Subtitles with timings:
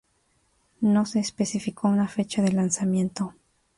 [0.79, 3.35] No se especificó una fecha de lanzamiento.